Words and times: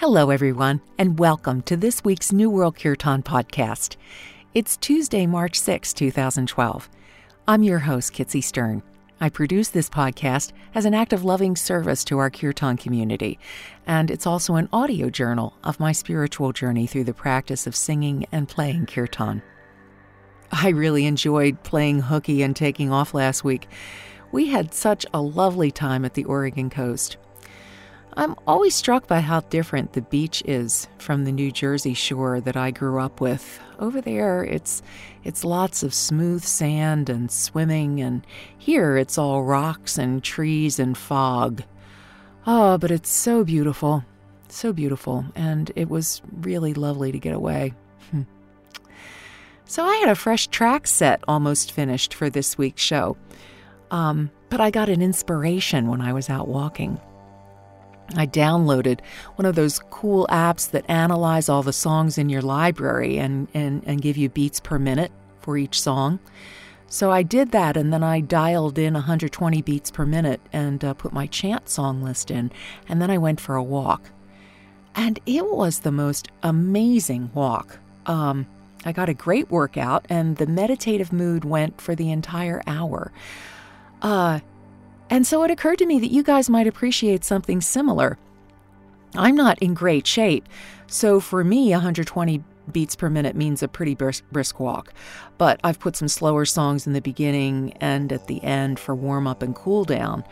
Hello, 0.00 0.30
everyone, 0.30 0.80
and 0.96 1.18
welcome 1.18 1.60
to 1.62 1.76
this 1.76 2.04
week's 2.04 2.32
New 2.32 2.48
World 2.48 2.78
Kirtan 2.78 3.24
podcast. 3.24 3.96
It's 4.54 4.76
Tuesday, 4.76 5.26
March 5.26 5.58
6, 5.58 5.92
2012. 5.92 6.88
I'm 7.48 7.64
your 7.64 7.80
host, 7.80 8.12
Kitsy 8.12 8.40
Stern. 8.40 8.84
I 9.20 9.28
produce 9.28 9.70
this 9.70 9.90
podcast 9.90 10.52
as 10.72 10.84
an 10.84 10.94
act 10.94 11.12
of 11.12 11.24
loving 11.24 11.56
service 11.56 12.04
to 12.04 12.18
our 12.18 12.30
Kirtan 12.30 12.76
community, 12.76 13.40
and 13.88 14.08
it's 14.08 14.24
also 14.24 14.54
an 14.54 14.68
audio 14.72 15.10
journal 15.10 15.54
of 15.64 15.80
my 15.80 15.90
spiritual 15.90 16.52
journey 16.52 16.86
through 16.86 17.02
the 17.02 17.12
practice 17.12 17.66
of 17.66 17.74
singing 17.74 18.24
and 18.30 18.48
playing 18.48 18.86
Kirtan. 18.86 19.42
I 20.52 20.68
really 20.68 21.06
enjoyed 21.06 21.64
playing 21.64 22.02
hooky 22.02 22.44
and 22.44 22.54
taking 22.54 22.92
off 22.92 23.14
last 23.14 23.42
week. 23.42 23.66
We 24.30 24.46
had 24.46 24.72
such 24.72 25.04
a 25.12 25.20
lovely 25.20 25.72
time 25.72 26.04
at 26.04 26.14
the 26.14 26.24
Oregon 26.26 26.70
coast. 26.70 27.16
I'm 28.18 28.34
always 28.48 28.74
struck 28.74 29.06
by 29.06 29.20
how 29.20 29.42
different 29.42 29.92
the 29.92 30.02
beach 30.02 30.42
is 30.44 30.88
from 30.98 31.24
the 31.24 31.30
New 31.30 31.52
Jersey 31.52 31.94
shore 31.94 32.40
that 32.40 32.56
I 32.56 32.72
grew 32.72 32.98
up 32.98 33.20
with. 33.20 33.60
Over 33.78 34.00
there, 34.00 34.42
it's 34.42 34.82
it's 35.22 35.44
lots 35.44 35.84
of 35.84 35.94
smooth 35.94 36.42
sand 36.42 37.08
and 37.08 37.30
swimming, 37.30 38.00
and 38.00 38.26
here 38.58 38.96
it's 38.96 39.18
all 39.18 39.44
rocks 39.44 39.98
and 39.98 40.20
trees 40.20 40.80
and 40.80 40.98
fog. 40.98 41.62
Oh, 42.44 42.76
but 42.76 42.90
it's 42.90 43.08
so 43.08 43.44
beautiful, 43.44 44.04
so 44.48 44.72
beautiful, 44.72 45.24
and 45.36 45.70
it 45.76 45.88
was 45.88 46.20
really 46.40 46.74
lovely 46.74 47.12
to 47.12 47.20
get 47.20 47.34
away. 47.34 47.72
Hmm. 48.10 48.22
So 49.64 49.84
I 49.84 49.94
had 49.98 50.08
a 50.08 50.16
fresh 50.16 50.48
track 50.48 50.88
set 50.88 51.22
almost 51.28 51.70
finished 51.70 52.14
for 52.14 52.28
this 52.28 52.58
week's 52.58 52.82
show. 52.82 53.16
Um, 53.92 54.32
but 54.50 54.60
I 54.60 54.72
got 54.72 54.88
an 54.88 55.02
inspiration 55.02 55.86
when 55.86 56.00
I 56.00 56.12
was 56.12 56.28
out 56.28 56.48
walking. 56.48 57.00
I 58.16 58.26
downloaded 58.26 59.00
one 59.36 59.46
of 59.46 59.54
those 59.54 59.80
cool 59.90 60.26
apps 60.30 60.70
that 60.70 60.88
analyze 60.88 61.48
all 61.48 61.62
the 61.62 61.72
songs 61.72 62.16
in 62.16 62.28
your 62.28 62.42
library 62.42 63.18
and, 63.18 63.48
and, 63.52 63.82
and 63.86 64.00
give 64.00 64.16
you 64.16 64.28
beats 64.28 64.60
per 64.60 64.78
minute 64.78 65.12
for 65.40 65.58
each 65.58 65.80
song. 65.80 66.18
So 66.90 67.10
I 67.10 67.22
did 67.22 67.50
that 67.50 67.76
and 67.76 67.92
then 67.92 68.02
I 68.02 68.20
dialed 68.20 68.78
in 68.78 68.94
120 68.94 69.60
beats 69.60 69.90
per 69.90 70.06
minute 70.06 70.40
and 70.52 70.82
uh, 70.82 70.94
put 70.94 71.12
my 71.12 71.26
chant 71.26 71.68
song 71.68 72.02
list 72.02 72.30
in. 72.30 72.50
And 72.88 73.02
then 73.02 73.10
I 73.10 73.18
went 73.18 73.40
for 73.40 73.56
a 73.56 73.62
walk. 73.62 74.10
And 74.94 75.20
it 75.26 75.46
was 75.46 75.80
the 75.80 75.92
most 75.92 76.28
amazing 76.42 77.30
walk. 77.34 77.78
Um, 78.06 78.46
I 78.86 78.92
got 78.92 79.10
a 79.10 79.14
great 79.14 79.50
workout 79.50 80.06
and 80.08 80.36
the 80.36 80.46
meditative 80.46 81.12
mood 81.12 81.44
went 81.44 81.78
for 81.78 81.94
the 81.94 82.10
entire 82.10 82.62
hour. 82.66 83.12
Uh, 84.00 84.40
and 85.10 85.26
so 85.26 85.42
it 85.42 85.50
occurred 85.50 85.78
to 85.78 85.86
me 85.86 85.98
that 85.98 86.12
you 86.12 86.22
guys 86.22 86.50
might 86.50 86.66
appreciate 86.66 87.24
something 87.24 87.60
similar. 87.60 88.18
I'm 89.14 89.34
not 89.34 89.58
in 89.60 89.74
great 89.74 90.06
shape, 90.06 90.46
so 90.86 91.20
for 91.20 91.42
me, 91.44 91.70
120 91.70 92.42
beats 92.72 92.96
per 92.96 93.08
minute 93.08 93.36
means 93.36 93.62
a 93.62 93.68
pretty 93.68 93.94
brisk, 93.94 94.24
brisk, 94.30 94.60
walk. 94.60 94.92
But 95.38 95.60
I've 95.64 95.78
put 95.78 95.96
some 95.96 96.08
slower 96.08 96.44
songs 96.44 96.86
in 96.86 96.92
the 96.92 97.00
beginning 97.00 97.72
and 97.80 98.12
at 98.12 98.26
the 98.26 98.42
end 98.42 98.78
for 98.78 98.94
warm 98.94 99.26
up 99.26 99.42
and 99.42 99.54
cool 99.54 99.84
down. 99.84 100.24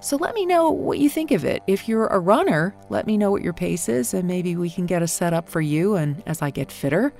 So 0.00 0.16
let 0.16 0.34
me 0.34 0.46
know 0.46 0.70
what 0.70 0.98
you 0.98 1.10
think 1.10 1.32
of 1.32 1.44
it. 1.44 1.62
If 1.66 1.88
you're 1.88 2.06
a 2.06 2.20
runner, 2.20 2.74
let 2.88 3.06
me 3.06 3.16
know 3.16 3.32
what 3.32 3.42
your 3.42 3.52
pace 3.52 3.88
is, 3.88 4.14
and 4.14 4.28
maybe 4.28 4.54
we 4.54 4.70
can 4.70 4.86
get 4.86 5.02
a 5.02 5.08
setup 5.08 5.48
for 5.48 5.60
you. 5.60 5.96
And 5.96 6.22
as 6.24 6.40
I 6.40 6.50
get 6.50 6.70
fitter, 6.70 7.12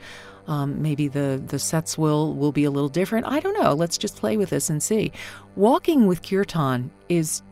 um, 0.48 0.80
maybe 0.82 1.08
the, 1.08 1.40
the 1.46 1.58
sets 1.58 1.96
will, 1.96 2.34
will 2.34 2.52
be 2.52 2.64
a 2.64 2.70
little 2.70 2.88
different. 2.88 3.26
I 3.26 3.38
don't 3.38 3.60
know. 3.62 3.74
Let's 3.74 3.98
just 3.98 4.16
play 4.16 4.36
with 4.36 4.50
this 4.50 4.70
and 4.70 4.82
see. 4.82 5.12
Walking 5.54 6.06
with 6.06 6.22
kirtan 6.22 6.90
is 7.08 7.42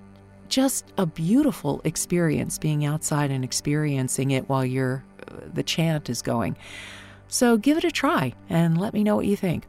just 0.49 0.93
a 0.97 1.07
beautiful 1.07 1.83
experience 1.85 2.59
being 2.59 2.85
outside 2.85 3.31
and 3.31 3.45
experiencing 3.45 4.31
it 4.31 4.49
while 4.49 4.65
you're, 4.65 5.05
uh, 5.29 5.35
the 5.53 5.63
chant 5.63 6.09
is 6.09 6.23
going. 6.23 6.57
So 7.29 7.59
give 7.59 7.77
it 7.77 7.85
a 7.85 7.91
try 7.91 8.33
and 8.49 8.81
let 8.81 8.95
me 8.95 9.05
know 9.05 9.17
what 9.17 9.27
you 9.27 9.37
think. 9.37 9.67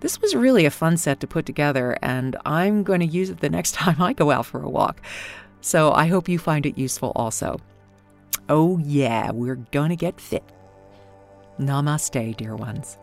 This 0.00 0.20
was 0.20 0.34
really 0.34 0.64
a 0.64 0.70
fun 0.70 0.96
set 0.96 1.20
to 1.20 1.26
put 1.26 1.44
together, 1.44 1.98
and 2.00 2.34
I'm 2.46 2.82
going 2.84 3.00
to 3.00 3.06
use 3.06 3.28
it 3.28 3.40
the 3.40 3.50
next 3.50 3.72
time 3.74 4.00
I 4.02 4.14
go 4.14 4.30
out 4.30 4.46
for 4.46 4.62
a 4.62 4.68
walk. 4.68 5.00
So 5.60 5.92
I 5.92 6.06
hope 6.06 6.28
you 6.28 6.38
find 6.38 6.66
it 6.66 6.78
useful 6.78 7.12
also. 7.14 7.60
Oh, 8.48 8.78
yeah, 8.78 9.30
we're 9.30 9.56
going 9.56 9.90
to 9.90 9.96
get 9.96 10.20
fit. 10.20 10.42
Namaste, 11.60 12.34
dear 12.38 12.56
ones. 12.56 12.96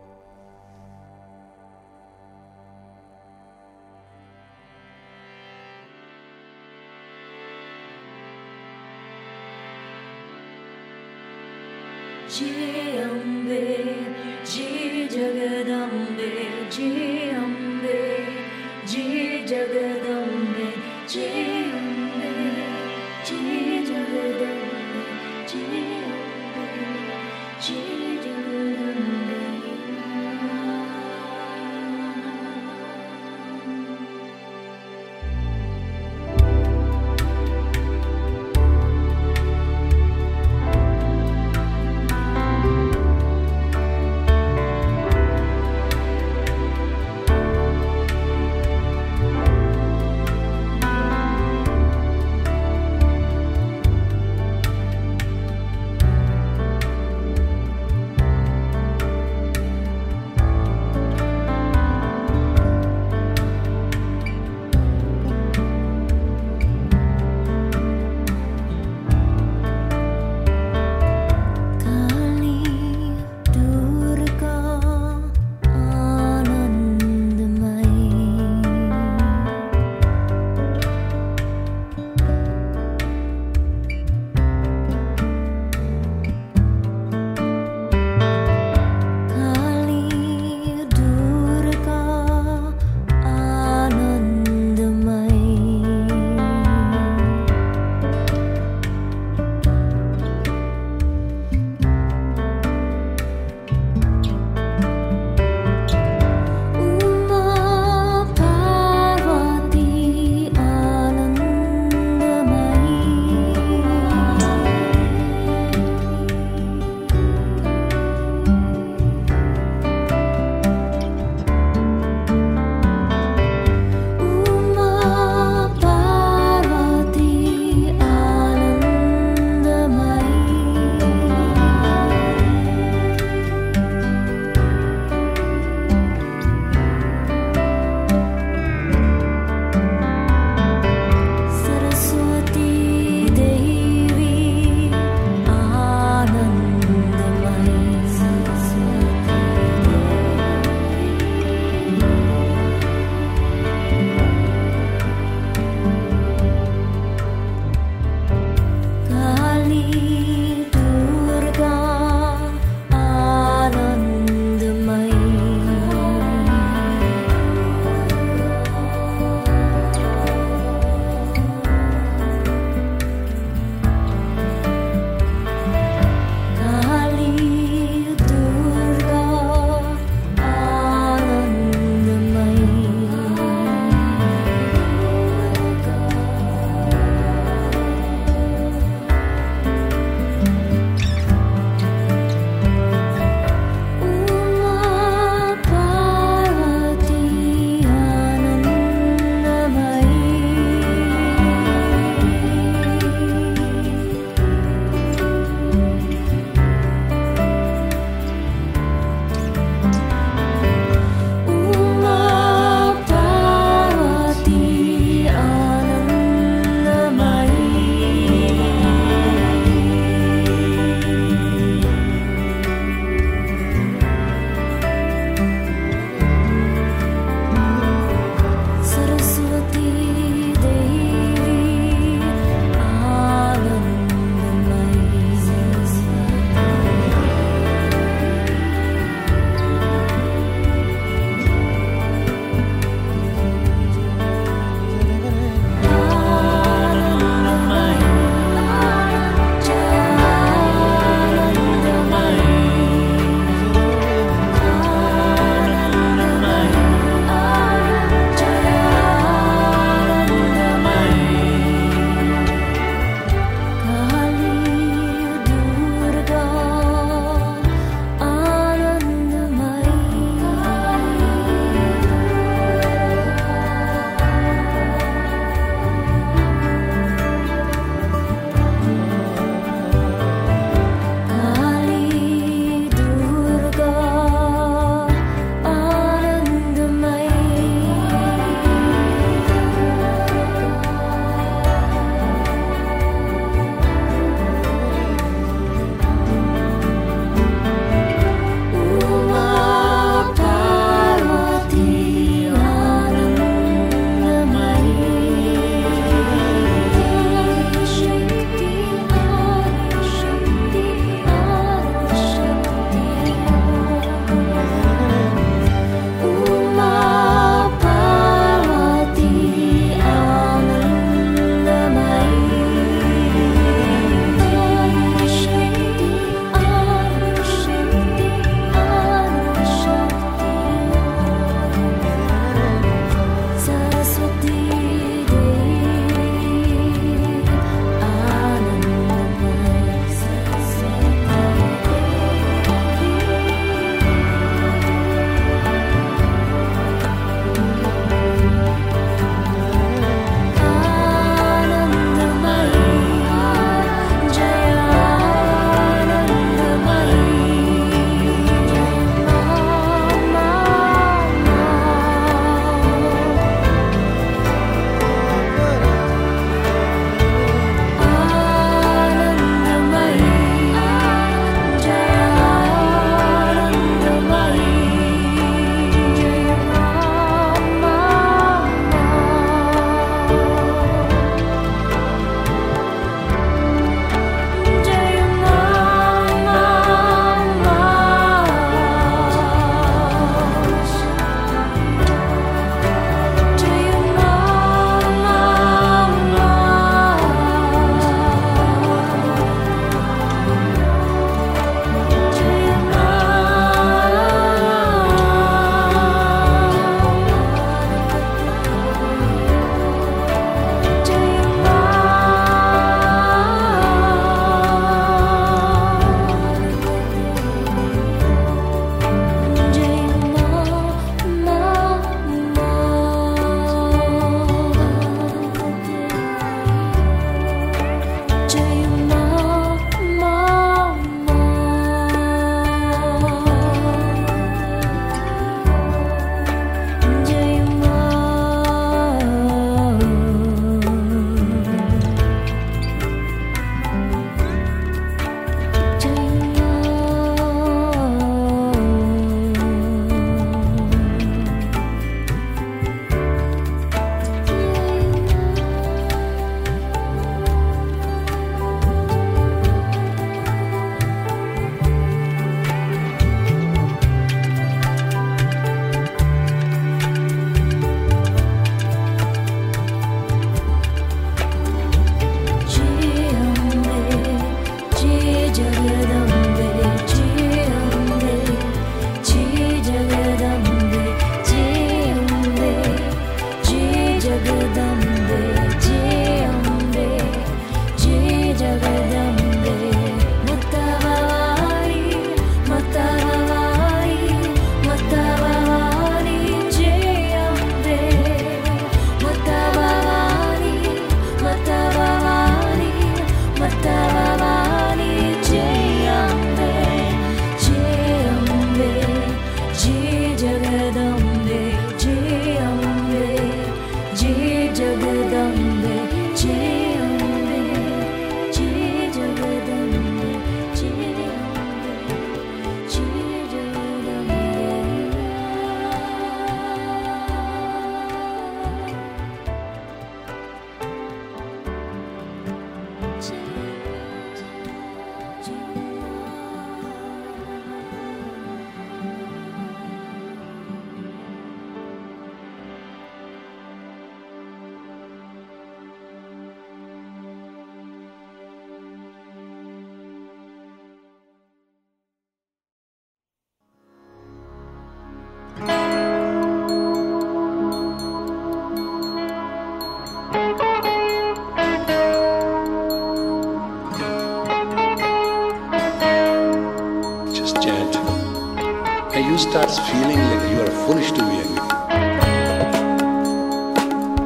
you 569.27 569.37
start 569.37 569.69
feeling 569.87 570.19
like 570.31 570.43
you 570.51 570.59
are 570.65 570.73
foolish 570.83 571.11
to 571.11 571.21
be 571.29 571.35
angry. 571.43 571.67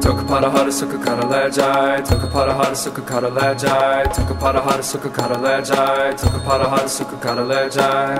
Toka 0.00 0.22
of 0.22 0.52
hara 0.54 0.72
suka 0.72 0.98
kara 1.04 1.24
a 1.26 1.50
toka 2.08 2.26
para 2.28 2.54
hara 2.54 2.74
suka 2.74 3.02
kara 3.02 3.30
lajai, 3.30 4.04
toka 4.14 4.34
para 4.34 4.60
hara 4.60 4.82
suka 4.82 5.10
kara 5.10 5.36
lajai, 5.36 6.16
toka 6.20 6.38
para 6.46 6.68
hara 6.68 6.88
suka 6.88 7.16
kara 7.24 7.44
lajai. 7.50 8.16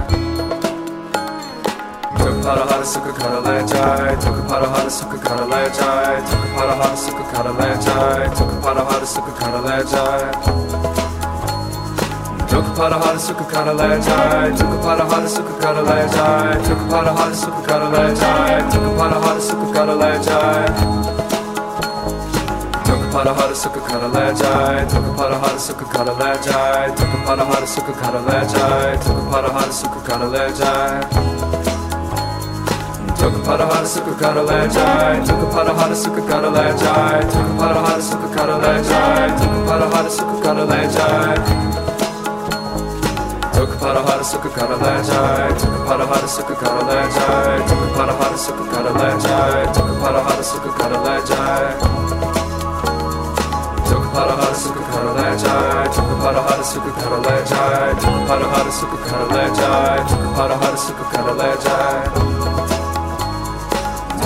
Toka 2.18 2.40
para 2.44 2.64
hara 2.70 2.84
suka 2.84 3.12
kara 3.20 3.40
lajai, 3.46 4.16
toka 4.24 4.42
para 4.48 4.66
hara 4.74 4.90
suka 4.90 5.18
kara 5.26 5.46
lajai, 5.52 6.18
toka 6.30 6.48
para 6.56 6.74
hara 6.80 6.96
suka 6.96 7.24
kara 7.32 7.52
lajai, 7.60 8.26
toka 8.36 8.56
para 8.64 8.82
hara 8.84 9.06
suka 9.06 9.32
kara 9.40 9.60
I. 9.62 11.11
Çok 12.52 12.76
para 12.76 13.00
har 13.00 13.16
sıkı 13.16 13.48
karalayacak 13.48 14.58
Çok 14.58 14.84
para 14.84 15.10
har 15.10 15.26
sıkı 15.26 15.60
karalayacak 15.60 16.66
Çok 16.68 16.90
para 16.90 17.14
har 17.18 17.32
sıkı 17.32 17.62
karalayacak 17.66 18.72
Çok 18.72 18.98
para 18.98 19.14
har 19.14 19.40
sıkı 19.40 19.72
karalayacak 19.72 20.68
Çok 22.86 23.12
para 23.12 23.36
har 23.36 23.54
sıkı 23.54 23.84
karalayacak 23.84 24.90
Çok 24.90 25.18
para 25.18 25.42
har 25.42 25.58
sıkı 25.58 25.88
karalayacak 25.88 26.98
Çok 26.98 27.26
para 27.26 27.44
har 27.48 27.66
sıkı 27.66 28.02
karalayacak 28.02 29.02
Çok 29.06 29.32
para 29.32 29.54
har 29.54 29.70
sıkı 29.72 30.04
karalayacak 30.04 31.10
çok 33.20 33.46
para 33.46 33.68
har 33.68 33.84
sıkı 33.84 34.18
karalayacak 34.18 35.26
Çok 35.26 35.52
para 35.52 35.78
har 35.78 35.94
sıkı 35.94 36.28
karalayacak 36.28 37.32
Çok 37.32 37.60
para 37.60 37.82
har 37.82 38.00
sıkı 38.00 38.36
karalayacak 38.36 39.38
Çok 39.42 39.68
para 39.68 39.84
har 39.84 40.10
sıkı 40.10 40.42
karalayacak 40.42 41.71
Toka 43.62 43.76
para 43.78 44.02
hara 44.02 44.24
suka 44.24 44.48
kara 44.50 44.74
a 44.74 45.54
Toka 45.54 45.86
para 45.86 46.04
took 46.04 46.26
a 46.26 46.54
kara 46.58 46.82
lajai 46.82 47.62
Toka 47.68 47.94
para 47.94 48.12
hara 48.18 48.36
suka 48.36 48.64
kara 48.66 48.90
lajai 48.90 49.66
Toka 49.72 49.94
para 50.02 50.20
hara 50.26 50.42
suka 50.42 50.70
kara 50.78 50.98
lajai 51.06 51.66
Toka 53.86 54.08
a 54.10 54.34
hara 54.34 54.54
suka 54.58 54.82
took 54.90 54.98
a 54.98 55.14
Toka 55.94 56.14
para 56.18 56.42
hara 56.42 56.64
suka 56.64 56.90
kara 56.98 57.18
lajai 57.22 57.94
Toka 58.02 58.26
para 58.26 58.46
hara 58.50 58.72
suka 58.74 58.98
kara 59.06 59.26
lajai 59.30 60.00
Toka 60.10 60.26
para 60.34 60.56
hara 60.58 60.78
a 60.90 61.04
kara 61.12 61.32
lajai 61.38 62.02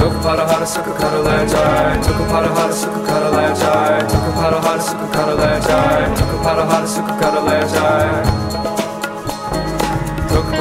Took 0.00 0.14
para 0.24 0.44
hara 0.48 0.64
a 0.64 0.80
kara 0.96 1.20
lajai 1.28 1.92
Took 2.06 2.20
para 2.32 2.48
hara 2.56 2.72
a 2.72 3.00
kara 3.04 3.28
lajai 3.36 4.00
Took 4.08 4.28
para 4.40 4.58
hara 4.64 4.80
a 4.80 5.06
kara 5.12 5.34
lajai 5.44 6.02
Took 6.16 6.32
para 6.42 6.64
hara 6.64 6.88
a 6.88 7.20
kara 7.20 7.40
lajai 7.44 8.75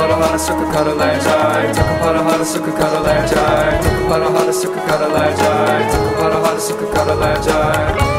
para 0.05 0.17
lá 0.17 0.29
na 0.29 0.37
suca 0.37 0.65
caralé 0.71 1.19
jai 1.19 1.73
toca 1.73 1.93
para 1.99 2.21
lá 2.21 2.37
na 2.37 2.45
suca 2.45 2.71
caralé 2.71 3.27
jai 3.27 3.79
toca 3.81 4.07
para 4.07 4.29
lá 4.29 4.45
na 4.45 4.53
suca 4.53 4.81
caralé 4.81 5.35
jai 5.35 5.89
toca 5.89 6.21
para 6.21 6.37
lá 6.37 6.53
na 6.53 6.59
suca 6.59 6.85
caralé 6.93 7.33
jai 7.41 8.15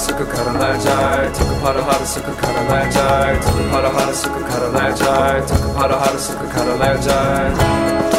suka 0.00 0.24
karalai 0.24 0.80
jai 0.80 1.30
toka 1.32 1.54
para 1.62 1.82
hara 1.82 2.06
suka 2.06 2.32
karalai 2.40 2.90
jai 2.90 3.38
toka 3.40 3.62
para 3.72 3.90
hara 3.90 4.14
suka 4.14 4.40
karalai 4.48 4.92
jai 5.00 5.42
toka 5.46 5.68
para 5.74 5.96
hara 6.02 6.18
suka 6.18 6.46
karalai 6.54 6.96
jai 7.04 8.09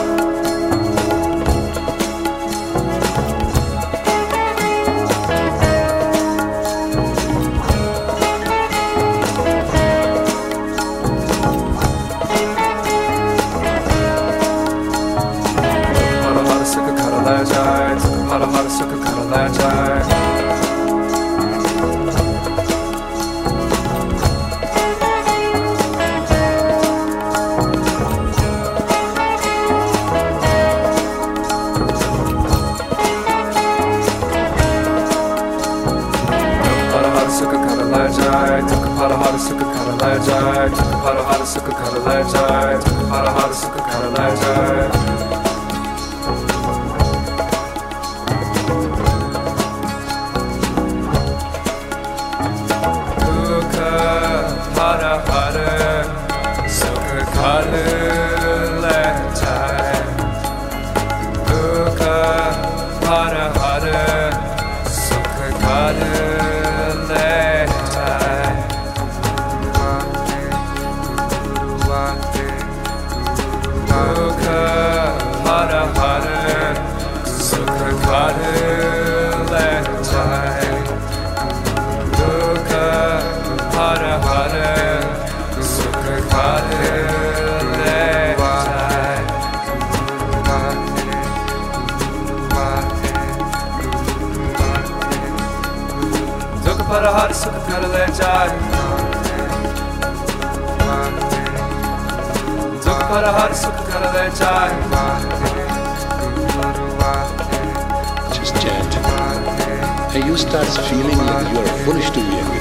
you 111.51 111.60
are 111.60 111.77
foolish 111.84 112.10
to 112.15 112.22
be 112.27 112.36
angry. 112.41 112.60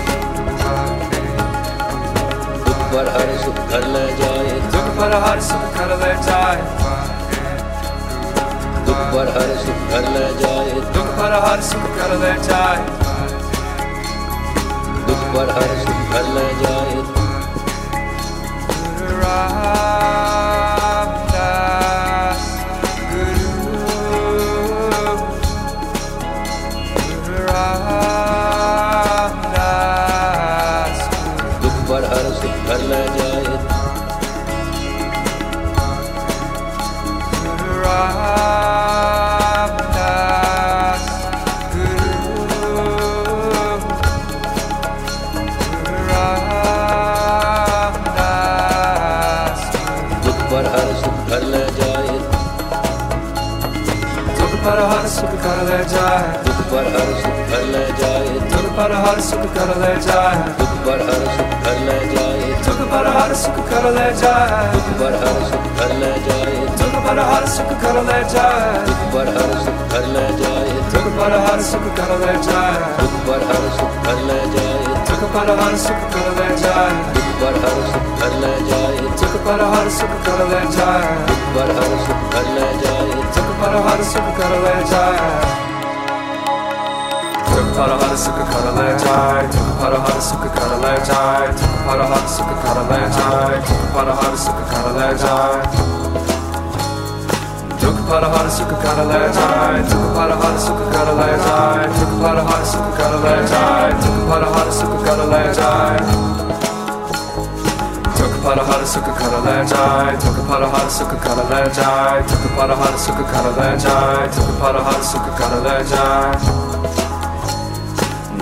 दुख 2.66 2.80
पर 2.92 3.09
हर 3.14 3.28
सुख 3.42 3.59
कर 3.70 3.87
ले 3.94 4.06
जाए। 4.20 4.49
दुख 4.73 4.88
पर 4.99 5.12
हर 5.25 5.40
सुख 5.49 5.64
कर 5.76 5.90
ले 6.00 6.12
जाए। 6.26 6.59
दुख 8.87 9.02
पर 9.12 9.28
हर 9.37 9.52
सुख 9.64 9.78
कर 9.92 10.09
ले 10.16 10.26
जाए। 10.40 10.73
दुख 10.97 11.06
पर 11.18 11.32
हर 11.44 11.61
सुख 11.61 11.87
कर 11.99 12.16
ले 12.25 12.32
जाए। 12.49 12.82
दुख 15.06 15.23
पर 15.35 15.54
हर 15.59 15.70
सुख 15.85 16.00
कर 16.12 16.25
ले 16.35 16.49
जाए। 16.64 17.11
पर 58.80 58.92
हर 59.04 59.20
सुख 59.20 59.42
कर 59.54 59.70
ले 59.80 59.88
जाए 60.04 60.37
दुख 60.58 60.70
पर 60.84 61.00
हर 61.08 61.25
सुख 61.32 61.50
कर 61.64 61.80
ले 61.87 61.96
जाए 62.12 62.46
दुख 62.66 62.78
पर 62.92 63.08
हर 63.16 63.34
सुख 63.40 63.58
कर 63.70 63.88
ले 63.96 64.06
जाए 64.20 64.60
दुख 64.76 64.87
पर 65.02 65.16
हर 65.25 65.42
सुख 65.49 65.66
कर 65.80 65.92
ले 66.02 66.12
जाए 66.25 66.54
दुख 66.78 66.94
पर 67.06 67.18
हर 67.30 67.46
सुख 67.56 67.82
कर 67.82 67.99
ले 68.06 68.22
जाए 68.30 68.78
दुख 68.87 69.02
पर 69.18 69.37
हर 69.37 69.58
सुख 69.60 69.82
कर 69.92 70.06
ले 70.14 70.25
जाए 70.40 70.72
दुख 70.80 71.12
पर 71.18 71.37
हर 71.42 71.62
सुख 71.68 71.92
कर 71.96 72.14
ले 72.20 72.32
जाए 72.46 72.88
दुख 73.00 73.18
पर 73.28 73.44
हर 73.50 73.68
सुख 73.76 73.99
कर 74.06 74.22
ले 74.28 74.40
जाए 74.54 74.88
दुख 75.10 75.25
पर 75.32 75.50
हर 75.60 75.76
सुख 75.87 76.06
कर 76.14 76.38
ले 76.40 76.50
जाए 76.62 76.96
दुख 77.10 77.32
पर 77.40 77.62
हर 77.64 77.88
सुख 77.90 78.10
कर 78.20 78.38
ले 78.42 78.54
जाए 78.70 78.99
दुख 79.20 79.40
पर 79.46 79.64
हर 79.72 79.90
सुख 79.99 80.20
कर 80.26 80.46
ले 80.52 80.62
जाए 80.76 81.16
दुख 81.30 81.49
पर 81.56 81.75
हर 81.80 81.99
सुख 82.06 82.30
कर 82.34 82.54
ले 82.58 82.70
जाए 82.84 83.25
दुख 83.37 83.56
पर 83.62 83.82
हर 83.88 84.04
सुख 84.14 84.32
कर 84.40 84.58
ले 84.66 84.78
जाए 84.94 85.70
Tarahara 87.77 88.17
sıkı 88.17 88.45
karalar 88.52 88.99
çay 88.99 89.50
Tıkı 89.50 89.73
parahara 89.83 90.21
sıkı 90.21 90.54
karalar 90.54 90.97
çay 91.04 91.47
Tıkı 91.56 91.87
parahara 91.87 92.28
sıkı 92.28 92.54
karalar 92.65 93.13
çay 93.13 93.54
Tıkı 93.67 93.95
parahara 93.95 94.37
sıkı 94.37 94.65
karalar 94.73 95.19
çay 95.19 95.63
Tıkı 97.80 98.06
parahara 98.09 98.50
sıkı 98.50 98.83
karalar 98.83 99.33
çay 99.35 99.83
Tıkı 99.89 100.15
parahara 100.17 100.59
sıkı 100.59 100.91
karalar 100.93 101.39
çay 101.45 101.91
Tıkı 101.95 102.23
parahara 102.23 102.65
sıkı 102.65 102.97
karalar 102.97 103.47
çay 103.49 103.91
Tıkı 104.00 104.30
parahara 104.30 104.73
sıkı 104.73 105.04
karalar 105.04 105.54
çay 105.54 106.30
parahar 108.45 108.85
sıkı 108.85 109.15
karalar 109.15 109.67
çay 109.67 110.19
Takı 110.19 110.47
parahar 110.49 110.89
sıkı 110.89 111.21
karalar 111.21 111.75
çay 111.75 112.26
Takı 112.26 112.56
parahar 112.59 112.97
sıkı 112.99 113.25
karalar 113.33 113.78
çay 113.80 114.30
Takı 114.30 114.61
parahar 114.61 115.02
sıkı 115.02 115.37
karalar 115.37 115.85
çay 115.89 116.70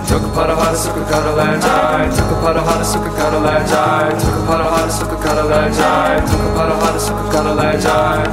Took 0.09 0.25
a 0.25 0.29
pot 0.33 0.49
of 0.49 0.57
hot 0.57 0.73
sugar, 0.73 1.05
got 1.05 1.21
a 1.21 1.37
large 1.37 1.61
eye. 1.68 2.09
Took 2.09 2.33
a 2.33 2.40
pot 2.40 2.57
of 2.57 2.64
hot 2.64 2.81
sugar, 2.81 3.12
got 3.12 3.29
a 3.29 3.44
large 3.44 3.68
eye. 3.68 4.09
Took 4.16 4.40
a 4.40 4.49
pot 4.49 4.64
of 4.64 4.73
hot 4.73 4.88
sugar, 4.88 5.21
got 5.21 5.37
a 5.37 5.44
large 5.44 5.77
eye. 5.77 6.25
Took 6.25 6.40
a 6.40 6.49
pot 6.57 6.73
of 6.73 6.81
hot 6.81 6.97
sugar, 6.97 7.29
got 7.29 7.44
a 7.44 7.53
large 7.53 7.85
eye. 7.85 8.25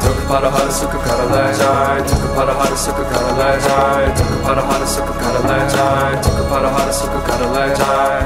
Took 0.00 0.16
a 0.16 0.24
pot 0.24 0.44
of 0.48 0.56
hot 0.56 0.72
sugar, 0.72 0.96
got 1.04 1.20
a 1.20 1.28
large 1.28 1.60
eye. 1.60 2.00
Took 2.00 2.16
a 2.16 2.32
pot 2.32 2.48
of 2.48 2.56
hot 2.56 2.72
sugar, 2.80 3.04
got 3.12 3.28
a 3.28 3.36
large 3.36 3.68
eye. 3.68 4.08
Took 4.16 4.32
a 4.32 4.40
pot 4.40 4.56
of 4.56 4.64
hot 4.64 4.88
sugar, 4.88 5.12
got 5.20 5.36
a 5.36 5.44
large 5.44 5.76
eye. 5.76 6.16
Took 6.24 6.40
a 6.40 6.48
pot 6.48 6.64
of 6.64 6.72
hot 6.72 6.88
sugar, 6.88 7.20
got 7.28 7.44
a 7.44 7.52
large 7.52 7.76
eye. 7.76 8.24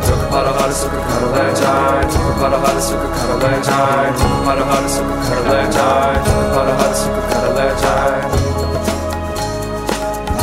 Took 0.00 0.16
a 0.16 0.32
pot 0.32 0.48
of 0.48 0.56
hot 0.56 0.72
sugar, 0.72 0.96
got 0.96 1.20
a 1.20 1.28
large. 1.36 1.60
Took 1.60 2.24
a 2.24 2.40
pot 2.40 2.56
of 2.56 2.64
hot 2.64 2.80
sugar, 2.80 3.12
got 3.12 3.28
a 3.28 3.36
large. 3.36 3.68
Took 4.16 4.32
a 4.32 4.48
pot 4.48 4.56
of 4.56 4.64
hot 4.64 4.88
sugar, 4.88 5.12
got 5.12 5.36
a 5.36 5.52
large. 5.52 5.76
Took 6.24 6.40
a 6.40 6.56
pot 6.56 6.72
of 6.72 6.80
hot 6.80 6.96
sugar, 6.96 7.20
got 7.28 7.44
a 7.44 7.52
large. 7.52 8.95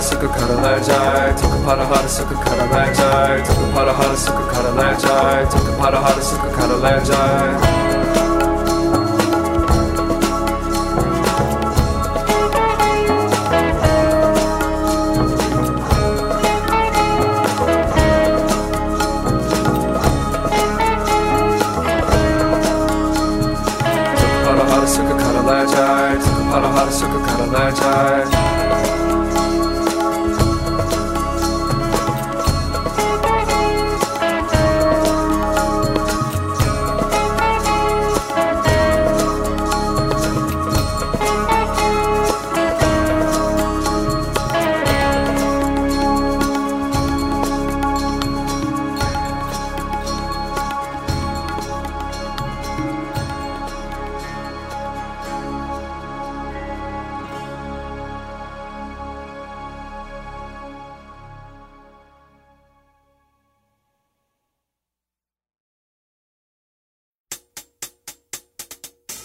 hara 0.00 0.08
sıkı 0.08 0.32
karalar 0.32 0.84
car 0.84 1.36
Takı 1.36 1.64
para 1.66 1.90
hara 1.90 2.08
sıkı 2.08 2.40
karalar 2.40 2.94
car 2.94 3.44
Takı 3.46 3.74
para 3.74 3.98
hara 3.98 4.16
sıkı 4.16 4.48
karalar 4.48 4.98
car 5.00 5.50
Takı 5.50 5.78
para 5.80 6.02
hara 6.02 6.22
sıkı 6.22 6.52
karalar 6.56 7.04
car 7.04 7.89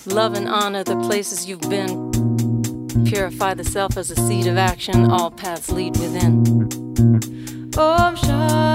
Love 0.07 0.35
and 0.35 0.47
honor 0.47 0.83
the 0.83 0.95
places 1.07 1.47
you've 1.47 1.67
been. 1.69 2.11
Purify 3.05 3.53
the 3.55 3.63
self 3.63 3.97
as 3.97 4.11
a 4.11 4.15
seed 4.15 4.45
of 4.45 4.57
action. 4.57 5.09
All 5.09 5.31
paths 5.31 5.71
lead 5.71 5.97
within. 5.97 6.43
Oh, 7.77 7.91
Om 7.91 8.15
Shanti, 8.15 8.74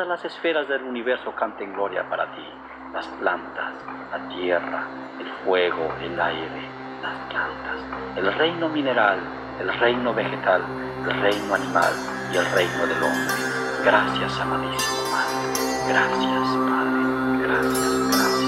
todas 0.00 0.22
las 0.22 0.32
esferas 0.32 0.66
del 0.66 0.82
universo 0.84 1.34
canten 1.34 1.74
gloria 1.74 2.08
para 2.08 2.24
ti. 2.34 2.42
Las 2.94 3.06
plantas, 3.06 3.74
la 4.10 4.28
tierra, 4.34 4.86
el 5.20 5.26
fuego, 5.44 5.92
el 6.00 6.18
aire, 6.18 6.68
las 7.02 7.16
plantas, 7.28 8.16
el 8.16 8.32
reino 8.32 8.70
mineral, 8.70 9.18
el 9.60 9.68
reino 9.78 10.14
vegetal, 10.14 10.62
el 11.04 11.20
reino 11.20 11.54
animal 11.54 11.92
y 12.32 12.36
el 12.38 12.46
reino 12.46 12.86
del 12.86 13.02
hombre. 13.02 13.34
Gracias, 13.84 14.40
amadísimo 14.40 14.96
Padre. 15.12 15.36
Gracias, 15.86 16.48
Padre. 16.70 17.02
Gracias, 17.42 18.08
gracias, 18.08 18.39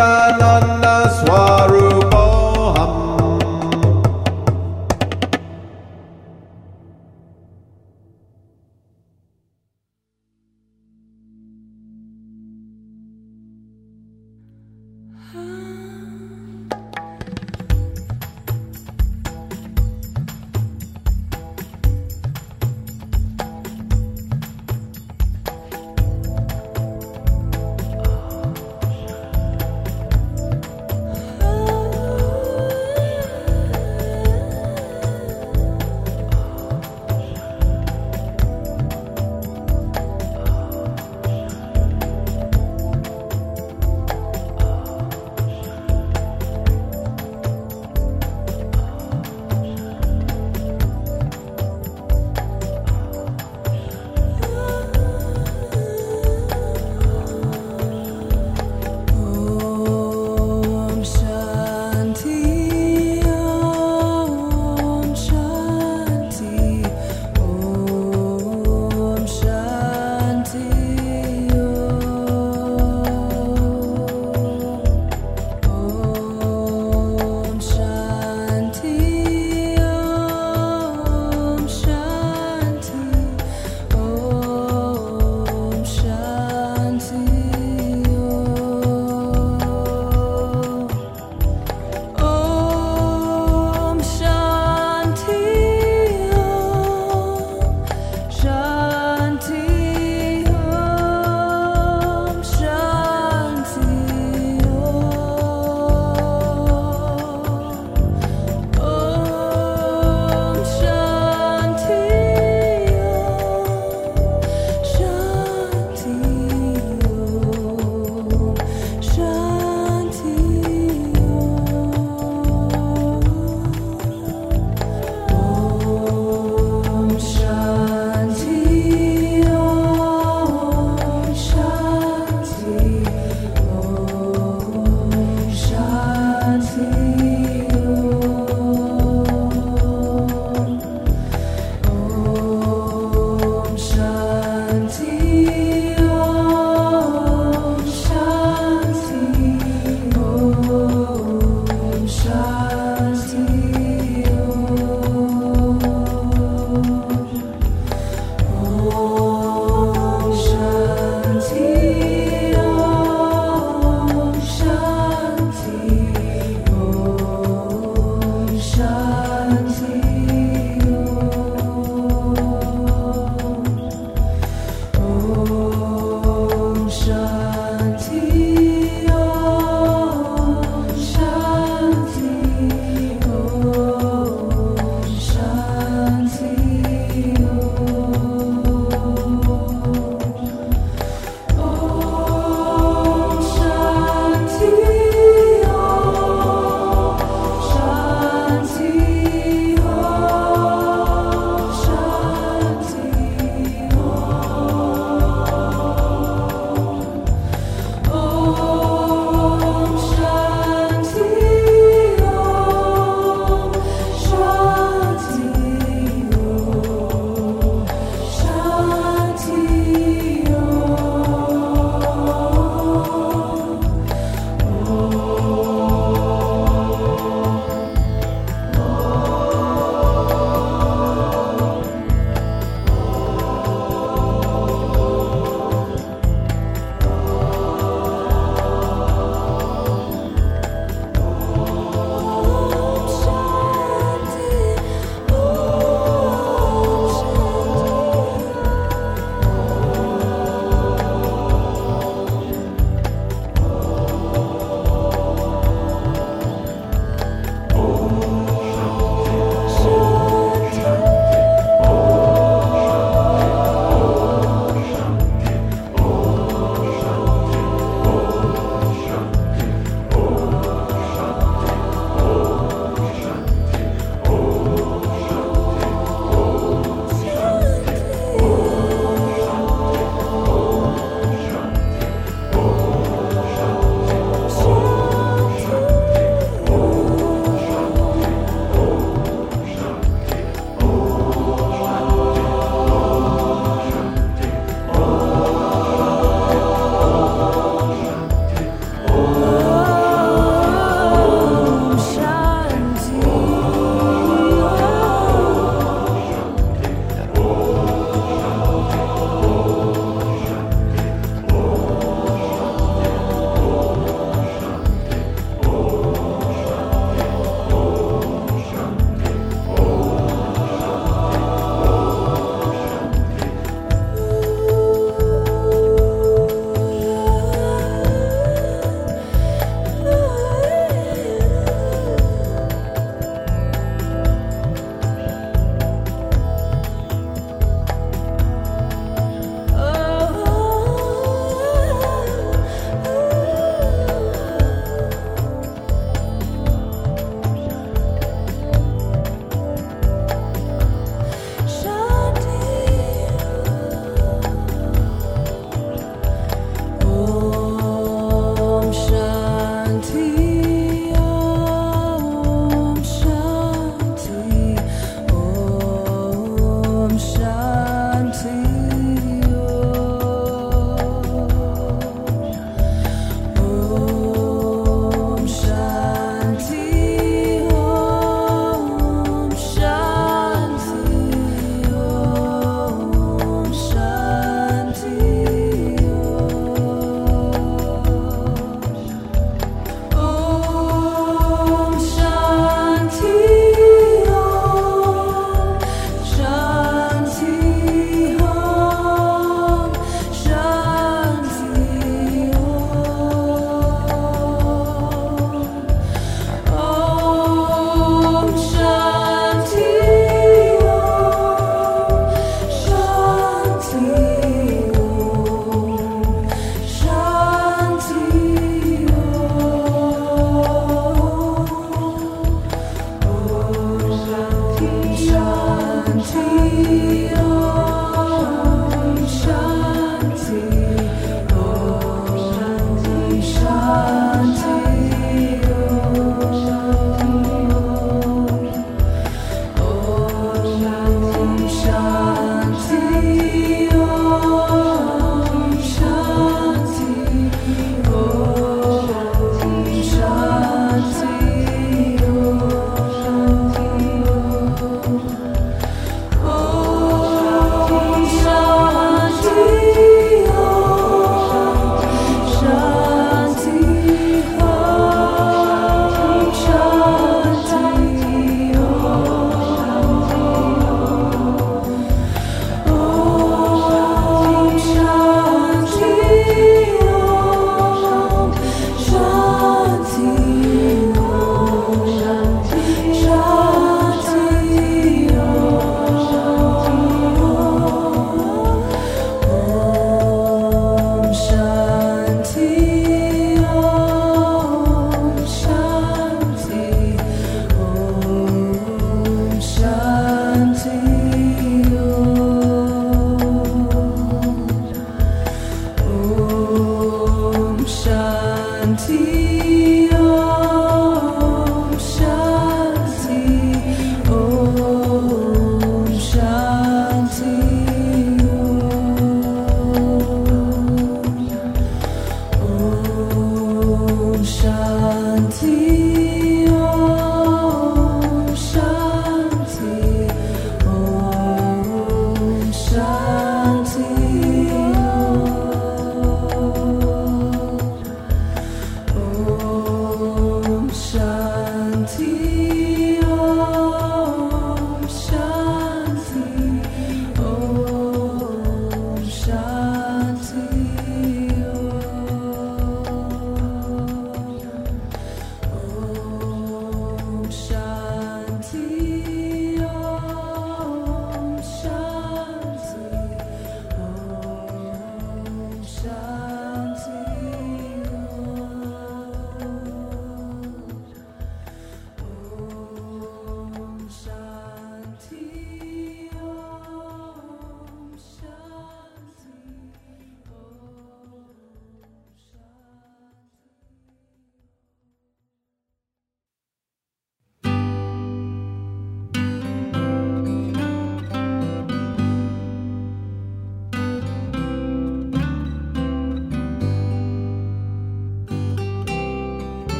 डाला 0.00 0.49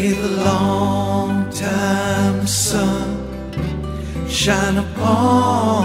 May 0.00 0.12
the 0.12 0.28
long 0.28 1.50
time 1.50 2.46
sun 2.46 3.06
shine 4.26 4.78
upon 4.78 5.79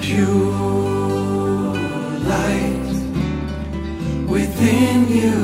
pure 0.00 1.74
light 2.24 2.90
within 4.28 5.08
you. 5.08 5.39